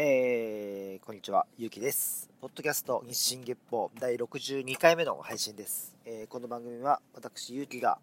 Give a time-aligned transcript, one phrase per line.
[0.00, 2.30] えー、こんにちは、ゆうきです。
[2.40, 5.96] ポッドキャスト日進月報第62回目の配信です。
[6.04, 7.98] えー、この番組は私、ゆうきが、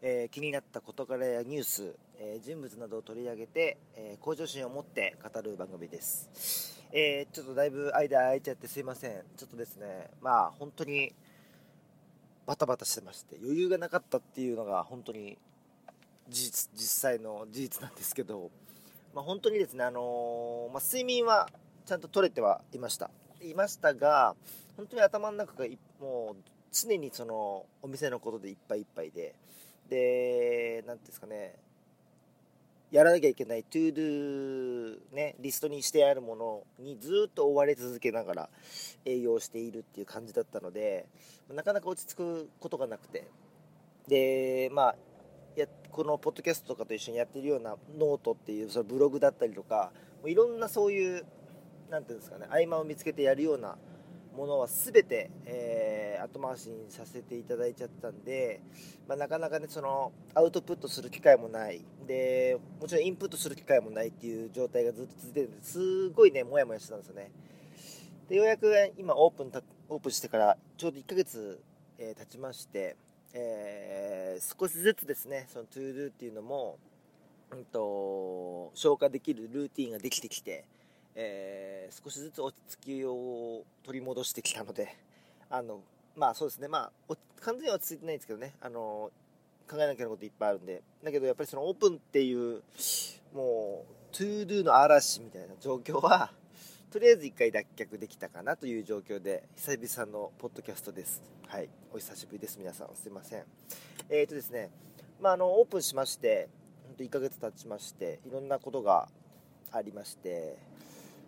[0.00, 6.82] えー、気になった事柄やニュース、え人物などを取り上げて、え向上心を持って語る番組です。
[6.92, 9.22] えちょっとだいぶ間空いちゃってすいません。
[9.36, 11.12] ちょっとですね、まあ本当に
[12.46, 15.36] バタバタしてまして、余裕がなかったっていうのが本当に
[16.26, 18.50] 事実、実際の事実なんですけど、
[19.14, 21.48] まあ、本当にですね、あのー、まあ、睡眠は
[21.86, 23.10] ちゃんと取れてはいました。
[23.40, 24.34] いましたが、
[24.76, 25.66] 本当に頭の中が
[26.00, 26.42] もう
[26.72, 29.34] 常にそのお店のことでいっぱいいっぱいで、
[29.88, 31.54] で、なんですかね、
[32.90, 38.48] やらなきゃいけない to do ね、リストにしてあるものにずっと追われ続けながら
[39.04, 41.06] 営業しているっていう感じだったので、
[41.52, 43.28] なかなか落ち着くことがなくて、
[44.08, 44.96] で、まあ、
[45.60, 51.24] やこのポッドキャストとかと一緒にやってるようなノートっていうそのブログだったりとかもういろんなそういう
[51.90, 53.76] 何ていうんですかね合間を見つけてやるような
[54.36, 58.60] ものは全て、えー、後回しにさせていただいちゃったんで、
[59.08, 61.84] まあ、なかなかねそのアウトプットする機会もない。
[62.06, 67.30] でもちろんインプットする機会もないっていう状態がずっと続いてるんですごいねモヤモヤしてたんですよね。
[68.28, 71.62] でようやく今オープンたオープンしてからちょうど1ヶ月、
[71.98, 72.96] えー、経ちまして
[73.34, 76.78] えー、少しずつですねその to do っていうのも、
[77.50, 80.64] うんと、消化できるルーティンができてきて、
[81.16, 84.96] えー、少しずつ落ち着きを取り戻してきたので
[85.50, 85.80] あの
[86.16, 89.10] まあそうですねまあ完全には落ち着いてないんですけどねあの
[89.68, 92.62] 考えなきゃいけないこといっぱいあるんでだけどやっぱりそのオープンっていう
[93.34, 96.30] もう to do の嵐みたいな状況は
[96.94, 101.24] とりあえず1回脱却できたかなという状況で、久々のポッドキャストです。
[101.48, 101.68] はい。
[101.92, 102.56] お久しぶりです。
[102.56, 103.42] 皆さん、すいません。
[104.08, 104.70] えっ、ー、とですね、
[105.20, 106.48] まあ、あの、オープンしまして、
[106.86, 109.08] 本当1ヶ月経ちまして、いろんなことが
[109.72, 110.56] ありまして、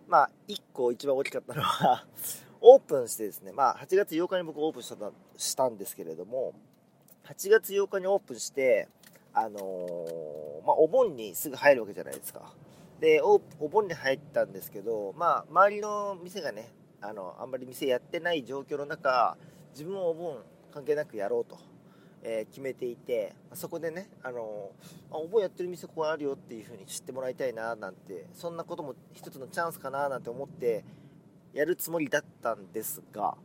[0.07, 2.07] まあ、1個一番大きかったのは
[2.61, 6.53] オープンしてですね、まあ、8月8日に僕オープンしたしたんですけれども、
[7.25, 8.87] 8月8日にオープンして、
[9.33, 12.55] あのー、まあ、お盆にすぐ入るわけじゃないですか。
[12.99, 16.71] でお盆に入ったんですけど、まあ、周りの店がね
[17.01, 19.37] あのあんまり店やってない状況の中
[19.71, 20.37] 自分もお盆
[20.73, 21.59] 関係なくやろうと、
[22.23, 24.71] えー、決めていてそこでねあの
[25.11, 30.83] あお盆やってる店ここあるよっていう風に知ってもらいたいななんてそんなことも一つのチャンスかななんて思って
[31.53, 33.37] やるつもりだったんですが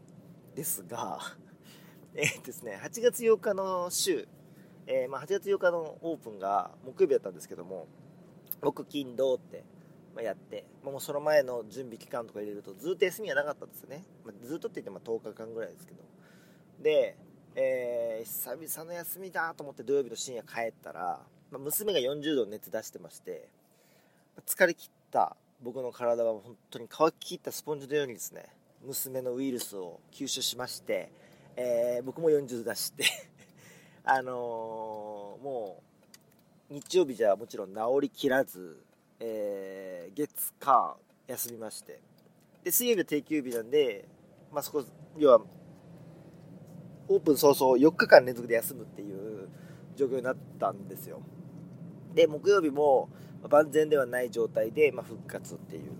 [0.54, 1.18] ですが
[2.14, 4.26] え、ですね8月8日の週、
[4.86, 7.86] えー、まあ、8月8日のオープンが木曜日だったんですけども
[8.62, 9.64] 木金土って、
[10.14, 16.02] まやって、もうその前の準備期間とか入れるとずっと休みがなかったんですよね、まあ、ずっとって言っても10日間ぐらいですけど。
[16.82, 17.16] で、
[17.54, 21.20] えー、久々の休みだと思って土曜日の深夜帰ったら、
[21.50, 23.48] まあ、娘が40度熱出してまして
[24.46, 28.46] 疲れ切った僕の体は本当に乾ききったスポンジのようにですね
[28.84, 31.12] 娘のウイルスを吸収しまして、
[31.56, 33.04] えー、僕も40度出して
[34.04, 35.91] あのー、もう
[36.72, 38.82] 日曜日じゃもちろん治りきらず、
[39.20, 40.96] えー、月火
[41.26, 42.00] 休みまして。
[42.64, 44.08] で水曜日は定休日なんで、
[44.50, 44.82] まあ、そこ
[45.18, 45.40] 要は
[47.08, 49.48] オープン早々4日間連続で休むっていう
[49.96, 51.20] 状況になったんですよ。
[52.14, 53.10] で木曜日も
[53.50, 55.92] 万全ではない状態で、まあ、復活っていう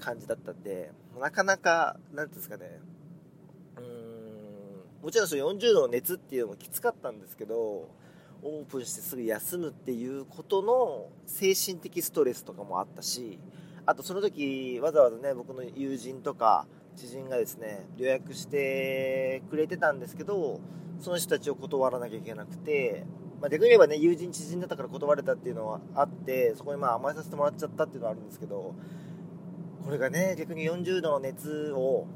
[0.00, 0.90] 感じだったんで
[1.20, 2.80] なかなか何ていうんですかね
[3.76, 7.88] うーんもちろんその40度の熱っていうのもきつかったんですけど
[8.42, 13.38] オープンしてすぐ休むっていうことの精神的ストレスとかもあったし
[13.86, 20.60] あとその時わざわざね僕の友人とか知人がですね予約してくれてたんですけど
[21.00, 23.06] その人たちを断らなきゃいけなくて、
[23.40, 28.74] まあ、逆に言えばね友人知人だったから断れたっていうのはあってそこにまあ甘えさせてもらっちゃったっていうのはあるんですけど
[29.84, 32.06] これがね逆に40度の熱を、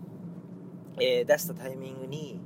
[1.01, 2.41] えー、出したタイミングに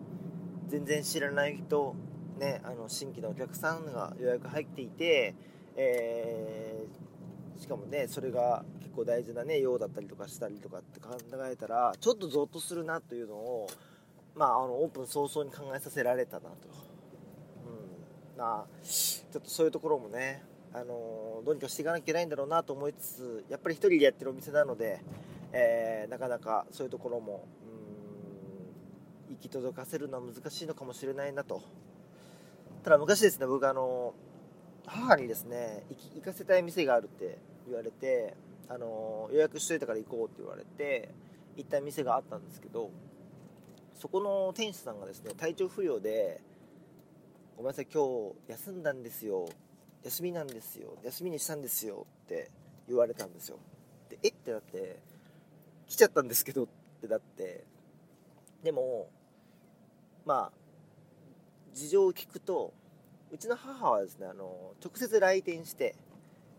[0.68, 1.96] 全然知らない人
[2.38, 5.34] ね、あの新規のお客さんが予約入っていて、
[5.76, 11.16] えー、しかもねそれが結構大事なね用だったりとかしたりとかって考
[11.50, 13.68] えたらちょっとゾッとするなというのを、
[14.36, 16.48] まあ、あのオープン早々に考えさせられたなと、
[18.36, 18.38] うん。
[18.38, 20.42] まあ、ちょっとそういうところもね
[20.72, 25.00] あのどうにかしていかなきゃいけないんだろうなと思いつつやっぱり1人でやってるお店なので、
[25.52, 27.46] えー、なかなかそういうところも
[29.30, 31.62] 行き届かせるのは難しいのかもしれないなと
[32.82, 34.14] ただ昔ですね、僕あの、
[34.86, 35.84] 母にですね、
[36.14, 38.34] 行かせたい店があるって言われて、
[38.68, 41.10] あの、予約しといたから行こうって言われて、
[41.56, 42.90] 行った店があったんですけど、
[43.94, 46.40] そこの店主さんがですね、体調不良で、
[47.56, 49.48] ごめんなさい、今日休んだんですよ。
[50.04, 50.96] 休みなんですよ。
[51.02, 52.50] 休みにしたんですよって
[52.86, 53.58] 言われたんですよ。
[54.08, 54.28] で、え？
[54.28, 55.00] ってなって、
[55.88, 56.66] 来ちゃったんですけどっ
[57.00, 57.64] てだって
[58.62, 59.08] でも
[60.26, 60.57] まあ
[61.78, 62.74] 事情を聞くと
[63.30, 65.94] うちの母はですねあの直接来店して、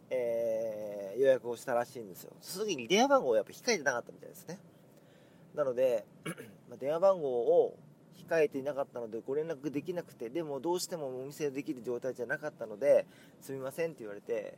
[0.09, 2.31] えー、予約をしたらしいんですよ。
[2.41, 4.59] その時に電話番号をやっぱ控えてなかったみたいですね。
[5.55, 6.05] なので
[6.69, 7.77] ま電話番号を
[8.29, 13.05] 控えていなかったのでご連絡できなくてでもどうしてもお店できる状態じゃなかったので
[13.41, 14.57] すみませんって言われて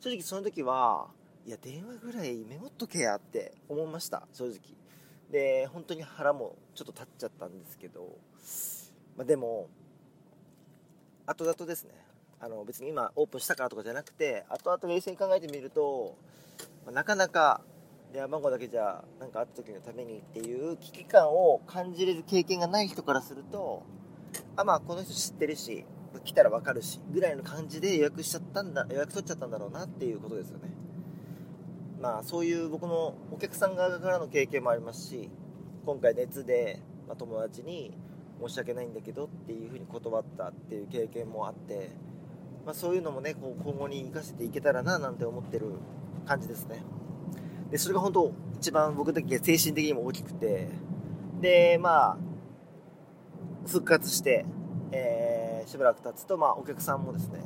[0.00, 1.06] 正直その時は
[1.46, 4.58] いや電話ぐらいメモっとけやって思いました正直。
[5.30, 8.18] で本当に腹もちょっと立っちゃったんですけど、
[9.16, 9.70] まあ、でも
[11.26, 11.90] 後々ですね。
[12.40, 16.16] あの別に今オープンしたからとかじゃなくて後々冷静に考えてみると、
[16.84, 17.60] まあ、なかなか
[18.12, 23.84] 電話番号だけじゃ何かあった時のためにっていう危機感を感じれる経験がない人からすると
[24.56, 25.84] あまあこの人知ってるし
[26.24, 30.70] 来たら分かるしぐらいの感じで予約しちゃったんだ予約取っちゃったんだろうなっていうことですよね。
[32.00, 35.30] まあそういう僕のお客さん側からの経験もありますし
[35.86, 37.96] 今回熱で、まあ、友達に
[38.48, 41.90] 申し訳ないんだけどっていうふうに断ったっていう経験もあって、
[42.64, 45.66] まあ、そういうのもねこう今後に生かせていけたらななんて思ってる
[46.26, 46.82] 感じですね。
[47.70, 50.68] でそれが本当一番僕だけ精神的にも大きくて
[51.40, 52.18] でまあ
[53.66, 54.44] 復活して、
[54.90, 57.40] えー、しばらく経つと、まあ、お客さんもですね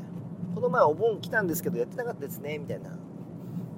[0.54, 2.98] この前お盆来たんですけどやってなかったですねみたいな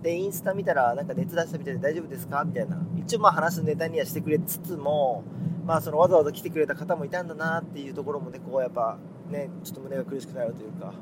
[0.02, 2.78] でインスタ見たらなんか熱出したみたいで大丈夫ですかみたいな。
[2.96, 5.24] 一応まあ話すネタにはしてくれつつも
[5.66, 8.98] まあそのわざわざ来てくれた方もいたんだなっていうところもねこうやっぱ
[9.30, 10.92] ねちょっと胸が苦しくなるというか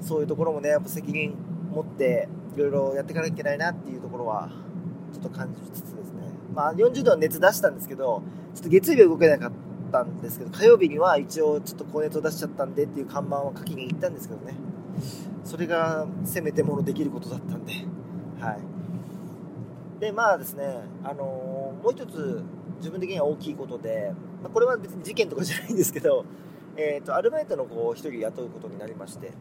[0.00, 1.34] そういうところもねやっぱ責任
[1.72, 4.50] 持っていろいろやっていかなきゃいけないなっていうところは
[5.12, 6.22] ちょっと感じつつですね。
[6.54, 8.22] まあ40度の熱出したんですけど
[8.54, 9.52] ちょっと月曜日は動けなかっ
[9.90, 14.54] たんですけど火曜日には一応ちょっと高熱を出しちゃったんでっていう看板を書きに行ったんですけどね。
[15.44, 17.72] それがせめてものできることだったんで。
[18.40, 20.00] はい。
[20.00, 22.42] でまあですねあのー、もう一つ
[22.78, 24.12] 自分的には大きいことで、
[24.42, 26.24] まあ、これは別に事件とかじゃないんですけど、
[26.76, 29.32] えーと、アルバイトの子を1人雇うことになりまして、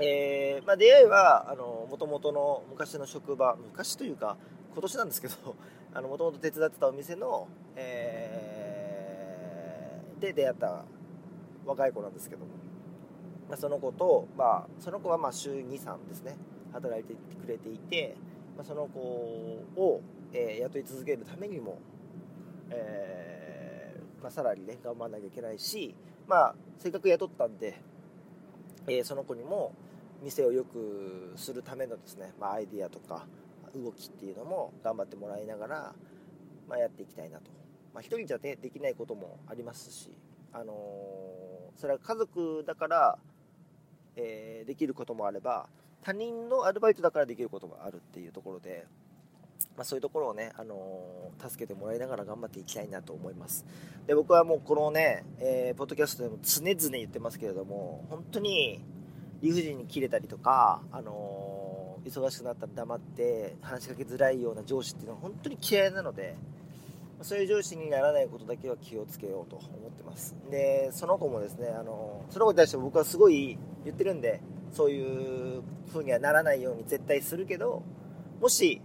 [0.00, 1.54] えー、まあ、出会いは
[1.90, 4.38] もともとの昔の職場昔というか
[4.72, 5.54] 今年なんですけど
[6.02, 7.46] もともと手伝ってたお店の、
[7.76, 10.84] えー、で出会った
[11.66, 12.50] 若い子なんですけども、
[13.48, 16.36] まあ、その子と、まあ、その子はま週23ですね
[16.72, 18.16] 働いてくれていて、
[18.56, 20.00] まあ、その子を、
[20.32, 21.78] えー、雇い続けるためにも
[22.70, 25.94] えー、まあ、さらにね頑張らなきゃいけないし、
[26.26, 27.80] まあ、せっかく雇ったんで、
[28.86, 29.72] えー、その子にも
[30.22, 33.26] 店を良くするためのですね、ま、アイディアとか
[33.74, 35.94] 動きっていうのも頑張ってもらいながら、
[36.68, 37.50] ま、やっていきたいなと、
[37.92, 40.10] まあ、1人じゃ、ね、できないこともありますし、
[40.52, 40.72] あの、
[41.76, 43.18] それは家族だから、
[44.16, 45.68] えー、できることもあれば
[46.04, 48.86] 他人のアルバイトだからできることもあるっていうところで、
[49.74, 53.64] まあ、そういうところをね、あのー、助けてもらいながら頑張っていきたいなと思います。
[54.06, 58.84] で、僕はもうこのね、えー、ポッドキャストでも常々言ってますけれども、本当に
[59.40, 66.36] 理不尽に切れたりとか、あの、忙しくなったら黙って話しかけづらいような上司っていうのは本当に嫌いなので、
[67.22, 70.36] そういう上司にならないことだけは気をつけようと思ってます。
[70.50, 74.40] で、その子もですね、あのその子に対して僕はすごい言ってるんで、
[74.72, 77.82] そういう風にはならないように絶対するけど、
[78.40, 78.80] もし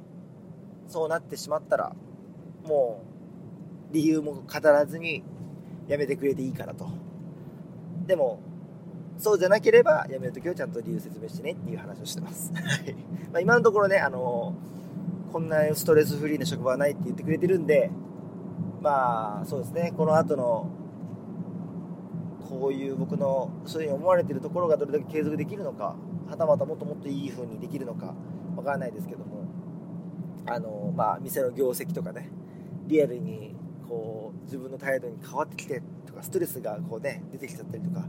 [0.87, 1.95] そうなってしまったら
[2.63, 3.03] も
[3.91, 5.23] う理由も語らずに
[5.87, 6.89] やめてくれていいからと。
[8.05, 8.39] でも
[9.17, 12.53] そうじゃなければやめるときはちゃんと理由説明してねっていう話をしてます。
[13.33, 14.53] ま今のところねあの
[15.31, 17.91] こんなストレスフリーな職場はないって言ってくれてるんで
[18.81, 19.93] まあそうですね。
[19.95, 20.69] この後の
[22.49, 25.95] こういう僕のそういうふうに思われてるところがどれだけ継続できるのか
[26.27, 28.15] はたまたもっともっといい風にできるのか
[28.55, 29.39] わからないですけども。
[30.51, 32.31] あのまあ、店の業績とかね
[32.87, 33.55] リアルに
[33.87, 38.07] こう自分の態度に変わってきてとかストレスがこう、ね、出てきちゃったりとか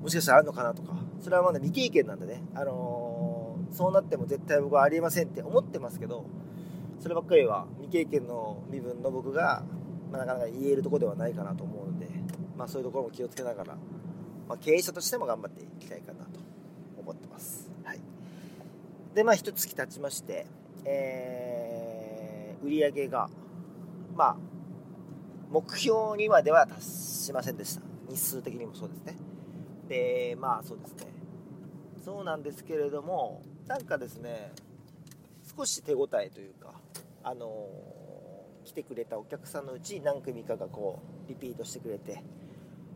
[0.00, 6.26] もしかしたらあるのかなとかそれはまだ未経験なんでね、あの、そうなっても絶対僕はありえませんって思ってますけど
[6.98, 9.64] そればっかりは未経験の身分の僕が、
[10.12, 12.06] まあ、なかなか言えるとこではないかなと思うので、
[12.56, 13.74] まあ、そういうところも気をつけながら、
[14.48, 16.40] まあ、経営者としても頑張っていきたいかなと
[16.98, 17.70] 思ってます。
[17.82, 18.00] はい、
[19.14, 20.46] でまあ一月経ちまして、
[20.84, 23.28] えー売り上げが、
[24.14, 24.36] まあ、
[25.50, 27.82] 目標にまでは達しませんでした。
[28.08, 29.16] 日数的にもそうですね。
[29.88, 31.06] で、まあそうですね。
[32.04, 34.52] そうなんですけれども、なんかですね、
[35.56, 36.72] 少し手応えというか、
[37.24, 38.01] あのー、
[38.64, 42.22] 来てくれたお客さんのうち何組かがこう、リピートしてくれて、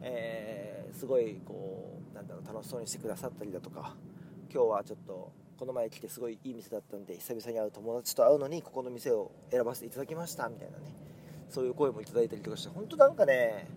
[0.02, 3.94] えー、すごいこう、なんだろう、楽しそうにしてくださったりだとか、
[4.52, 10.94] 今日はちょっとこの前来てすごいいい店だったんで久々に会う友達と会うのにここの店を選ばせていただきましたみたいなね
[11.48, 13.68] そういう声もいただいたりとかして本当なんかね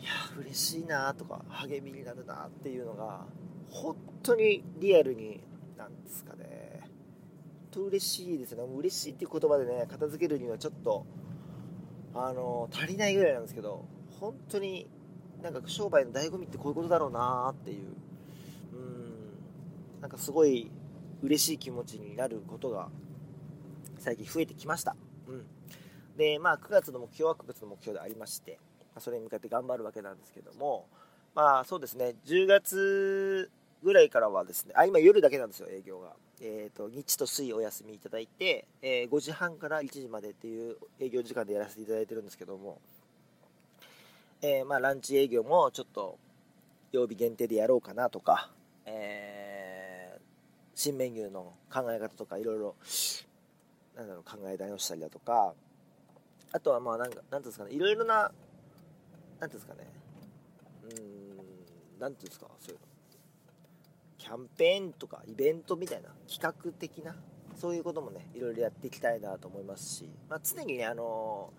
[0.00, 3.26] いや嬉しいなとか励みになるなっていうのが
[3.70, 5.42] 本当にリアルに
[5.76, 6.87] なんですかね。
[7.70, 11.06] 当嬉しいですよね嬉しいっていう言葉でね片付けるにはちょっと
[12.14, 13.86] あの足りないぐらいなんですけど
[14.20, 14.88] 本当に
[15.42, 17.86] なんか商売の醍醐味ってこういうことだろうなっていう
[18.72, 20.70] うんなんかすごい
[21.22, 22.88] 嬉しい気持ちになることが
[23.98, 24.96] 最近増えてきました。
[25.26, 25.46] うん。
[26.16, 28.58] で、まあ9月の目標は9月の目標でありまして、
[28.98, 30.88] それに向かって頑張るわけなんですけども、
[31.34, 33.50] まあそうですね、10月
[33.82, 36.14] ぐらいからはですね、あ、今夜だけなんですよ、営業が。
[36.40, 42.80] えっ、ー、と、日と水お休みいただいて、えー、5時半から1時までっていう営業時間でやらせていただいてるんですけども、
[44.42, 46.18] えー、まあランチ営業もちょっと
[46.92, 48.50] 曜日限定でやろうかなとか、
[48.86, 49.88] えー
[50.78, 52.76] 新メニューの考え方とかいろいろ
[53.96, 55.52] なんだろう考え直したりだとか
[56.52, 58.30] あとはまあなんかなんですかねいろいろな
[59.40, 59.80] なんですかね
[60.84, 60.86] う
[61.98, 62.87] んなんていうんですかそういうの
[64.28, 67.16] キャンペーンとかイベントみたいな企画的な
[67.56, 71.50] そういうこともねいろいろやっていきたいなと思いますし、まあ、常にねあの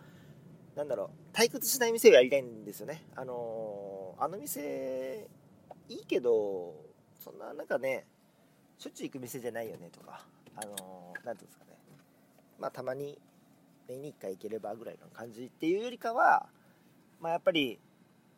[0.76, 3.02] ー、なんだろう退屈しない店をやりたいんですよね。
[3.16, 5.28] あのー、あの店
[5.90, 6.76] いいけど
[7.20, 8.06] そんななんかね
[8.78, 10.24] しょっちゅう行く店じゃないよねとか、
[10.56, 11.72] あのー、ていうんですかね、
[12.60, 13.18] まあ、たまに
[13.88, 16.48] 年に1回行ければぐらいの感じっていうよりかは、
[17.20, 17.80] まあ、やっぱり、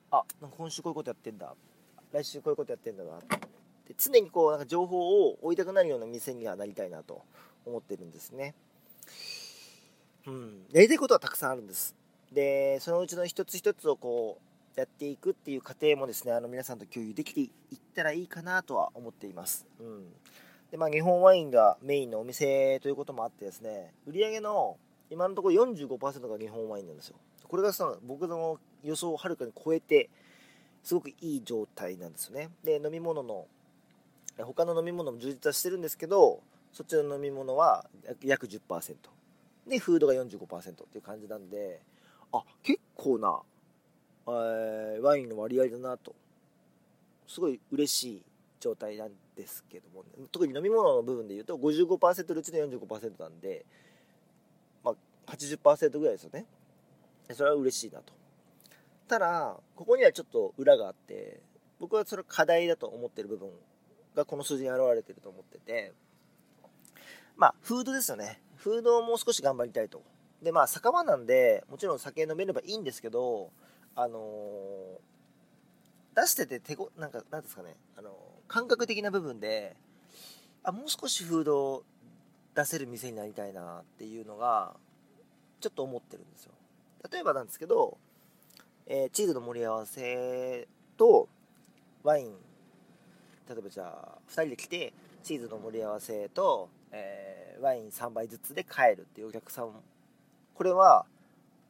[0.10, 1.54] あ、今週こういうことやってんだ、
[2.12, 3.18] 来週こういうことやってんだな。
[3.18, 3.50] って、
[3.98, 7.24] 常にこう、なんか情報を追いたくなるような店にはなりたいなと
[7.66, 8.56] 思ってるんですね。
[10.28, 11.96] うん、やりたいことはたくさんあるんです。
[12.32, 17.50] で、そのうちの一つ一つをこう、やっていくっていう過程もですね、あの皆さんと共有できていっ
[17.94, 19.68] たらいいかなとは思っています。
[19.80, 20.06] うん。
[20.72, 24.78] で、まあ、日本ワインがメインのお店ということもあってですね、売り上げの
[25.10, 27.16] 今のところ45%が日本ワインなんですよ。
[27.50, 30.10] これがその僕の予想をはるかに超えて、
[30.84, 32.50] すごくいい状態なんですよね。
[32.64, 33.46] で、飲み物の、
[34.46, 36.42] 他の飲み物も充実はしてるんですけど、
[36.74, 37.86] そっちの飲み物は
[38.24, 38.96] 約10%。
[39.68, 41.82] で、フードが45%っていう感じなんで、
[42.32, 43.40] あ、結構な、
[44.28, 46.16] えー、ワインの割合だなと。
[47.32, 48.22] すごい嬉しい
[48.60, 53.66] 状態なんですけども、ね、特に飲み物の部分で言うと55%のうちの45%なんで、
[54.84, 56.46] まあ、80%ぐらいですよね
[57.32, 58.14] それは嬉しいなと
[59.08, 61.40] ただここにはちょっと裏があって
[61.80, 63.50] 僕はそれ課題だと思ってる部分
[64.15, 65.94] がこの数字に表れてると思ってて
[67.36, 68.41] まあフードですよね。
[68.56, 70.03] フードをもう少し頑張りたいと。
[70.44, 73.51] でまあ酒場なんでもちろん酒飲めればいいんですけど
[73.96, 77.75] あのー、出してて手ごなんかなんですかね。
[77.98, 79.77] あのー感覚的な部分で
[80.62, 81.84] あもう少しフードを
[82.53, 84.75] 出せる店になりたいなっていうのが
[85.62, 86.51] ちょっと思ってるんですよ。
[87.10, 87.98] 例えばなんですけど、
[88.88, 91.30] えー、チーズの盛り合わせと
[92.03, 92.36] ワイン
[93.51, 94.93] 例えばじゃあ2人で来て
[95.24, 99.72] チーズの盛り合わせと、えー、ワイン3杯ずつで帰るっていうお客さん。
[100.53, 101.05] これは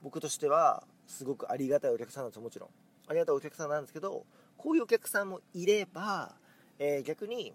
[0.04, 2.70] 僕としてはすごくありがたいお客さんなんですよもちろん。
[3.08, 4.26] ありがたいお客さんなんですけど
[4.58, 6.36] こういうお客さんもいれば
[6.84, 7.54] えー、逆に、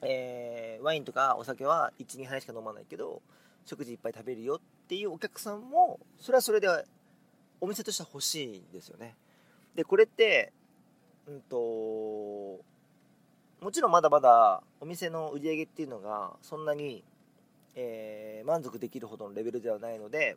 [0.00, 3.20] えー、ワインとかお酒は12杯しか飲まないけど
[3.64, 6.68] 食事いっぱい食べるよっていうお客さんもそれはそれで
[7.60, 9.16] お店としては欲しいんですよね。
[9.74, 10.52] でこれって
[11.26, 12.60] うんと
[13.60, 17.02] もちろんまだまだお店の売り上げっていうのがそんなに、
[17.74, 20.36] えー、満足できるほどのレベルではないので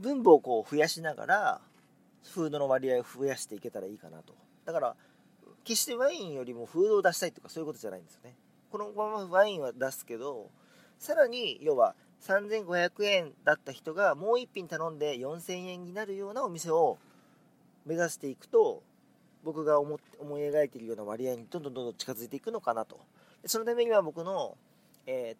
[0.00, 1.60] 分母をこう増やしながら
[2.22, 4.34] フードの割合を増やしていけたらいいかなと。
[4.64, 4.96] だから
[5.64, 8.34] 決してワインよりもフードを出したいとかそういうことじゃないんですよね。
[8.70, 10.50] このままワインは出すけど
[10.98, 16.98] さらに要は3500円だった人がもう1品頼んで4000円になるようなお店を
[17.84, 18.82] 目指していくと
[19.46, 22.98] 僕が思思い描いているような割合にどんどんどんどん近づいていくのかなと。
[23.42, 24.58] でそのためには僕の、
[25.06, 25.36] え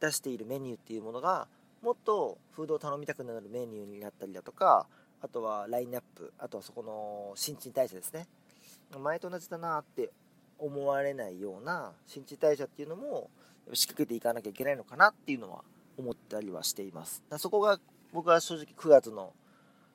[0.00, 1.46] ー、出しているメニューっていうものが
[1.82, 4.86] もっとフードを頼みたくなるメニューになったりだとか
[5.20, 8.26] あとはラインナップあとはそこの新陳代謝ですね。
[8.98, 10.10] 前と同じだなって
[10.58, 13.28] 思われないような新陳代謝っていうのも
[13.74, 15.62] 仕掛けていかなきゃいけないのかなっていうのは
[15.98, 17.22] 思ったりはしています。
[17.28, 17.78] だそこが
[18.14, 19.34] 僕は正直9月の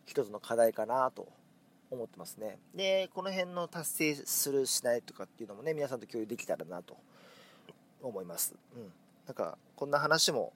[0.05, 1.27] 一つの課題かなと
[1.93, 6.97] 思ってますねでこの辺の達成するしないとかっていうのもね皆さんと共有できたらなと
[8.01, 8.91] 思いますうん
[9.25, 10.53] なんかこんな話も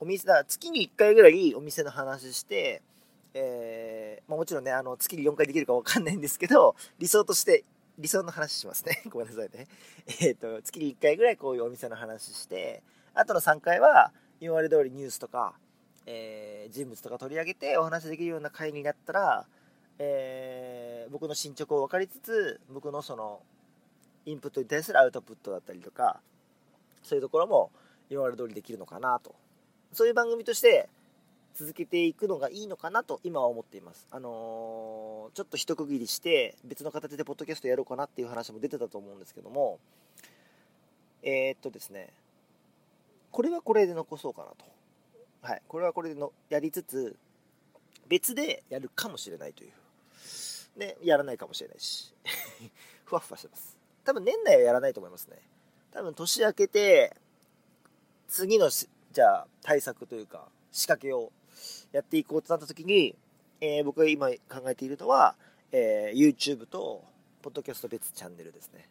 [0.00, 2.82] お店だ月に1回ぐらいお店の話して
[3.36, 7.64] えー、まあ、もちろんねあの月に4回できるか分かんないんですけど理想として
[7.98, 9.02] 理想の話しますね。
[9.10, 9.68] ごめんなさいね。
[10.20, 12.82] えっ、ー、と、月に1回ぐらいこういうお店の話して、
[13.14, 15.54] あとの3回は、今まで通りニュースとか、
[16.06, 19.46] えー、人物とか取り上げてお話できるような回になったら、
[19.98, 23.40] えー、僕の進捗を分かりつつ、僕のその、
[24.26, 26.20] インプットに対するアウトプットだったりとか、
[27.02, 27.70] そういうところも
[28.10, 29.34] 今まで通りできるのかなと。
[29.92, 30.88] そういう番組として、
[31.54, 34.08] 続けていくのがいいのかなと今は思っています。
[34.10, 39.78] あのー、ちょっと一区切りして別の形でポッドキャストやろうかなっていう話も出てたと思うんですけども、
[41.22, 42.08] えー、っとですね、
[43.30, 44.64] これはこれで残そうかなと。
[45.42, 47.16] はい、これはこれでのやりつつ、
[48.08, 49.70] 別でやるかもしれないという。
[50.76, 52.12] で、やらないかもしれないし。
[53.04, 53.76] ふわふわしてます。
[54.04, 55.38] 多分年内はやらないと思いますね。
[55.92, 57.16] 多分年明けて、
[58.28, 61.30] 次のじゃあ対策というか仕掛けを
[61.92, 63.14] やっていこうとなった時に、
[63.60, 65.36] えー、僕が今考えているのは、
[65.70, 67.04] えー、YouTube と、
[67.42, 68.88] ポッドキャスト別チャンネルですね。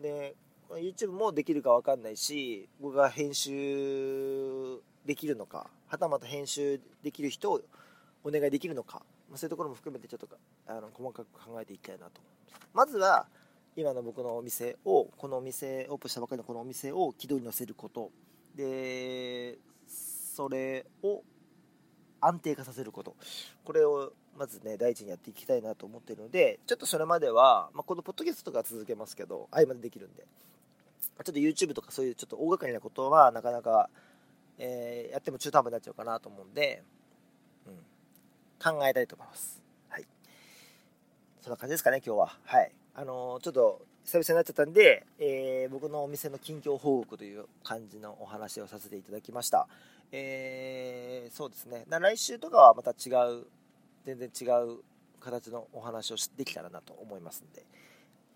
[0.00, 0.34] で、
[0.70, 7.60] YouTube もできるかわかんないし、僕が編集できるのか、はたまた編集できる人を
[8.24, 10.28] お願いできるのか、まあ、そういうところも含めてちょっと
[10.66, 12.20] あの細かく考えていきたいなと。
[12.74, 13.26] まずは、
[13.76, 18.10] 今の僕のお店を、このお店、オープンしたばかりのこのお店を軌道に乗せること。
[18.56, 21.22] で、それを
[22.20, 23.14] 安定化させること。
[23.64, 30.26] これをまずね第一にやっていきたいなと思っているのでちょっとそれまでは、まあ、このポッドキャストとか続けますけど合間でできるんで。
[31.24, 33.90] ちょっと YouTube とかそういうちょっと大掛かりなことはなかなか、
[34.56, 36.82] えー、やっても中途半端になっちゃうかなと思うんで、
[37.66, 37.74] うん、
[38.62, 40.06] 考えたいと思いますはい
[41.40, 49.68] そんな感じですかね今日ははいあのー、ちょっと久々になっちゃったんで、えー、僕のお店の近況報告という感じのお話をさせていただきました。
[50.10, 51.84] えー、そうですね。
[51.88, 53.46] 来週とかはまた違う、
[54.04, 54.78] 全然違う
[55.20, 57.64] 形のお話をできたらなと思いますんで、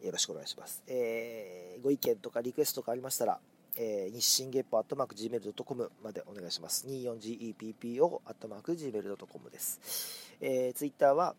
[0.06, 0.82] よろしくお願いします。
[0.87, 3.40] えー、ご意見とかリクエストとかありましたら、
[3.76, 6.87] えー、日進月歩アットマーク Gmail.com までお願いします。
[6.87, 10.32] 24GEPPO アットマーク Gmail.com です。
[10.40, 11.34] えー、ツイッターは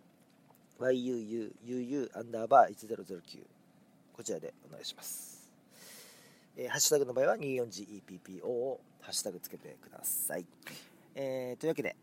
[0.80, 3.40] yuuu アンダーバー1009
[4.14, 5.50] こちらでお願いします。
[6.58, 10.46] えー、ハッシュタグの場合は 24GEPPO をハッシュタグつけてください。
[11.16, 11.96] えー、というわけで、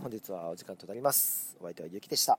[0.00, 1.56] 本日はお時間となります。
[1.60, 2.38] お相手はゆきでした。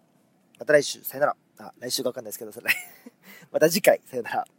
[0.59, 1.35] また来週、さよなら。
[1.59, 2.69] あ、来週かわかんないですけど、それ。
[3.51, 4.56] また次回、さよなら。